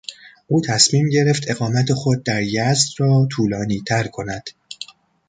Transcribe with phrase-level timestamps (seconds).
[0.47, 4.49] او تصمیم گرفت اقامت خود در یزد را طولانیتر کند.